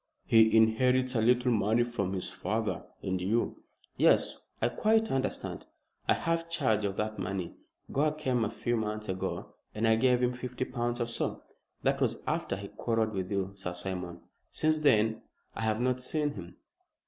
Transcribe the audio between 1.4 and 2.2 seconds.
money from